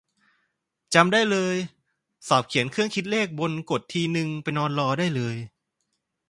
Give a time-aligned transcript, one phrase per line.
[0.93, 1.55] จำได้เลย
[2.27, 5.35] สอบเขียนเครื่องคิดเลขบน กด ทีนึงไปนอนรอได้เลย